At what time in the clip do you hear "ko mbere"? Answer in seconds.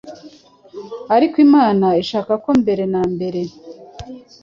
2.43-2.83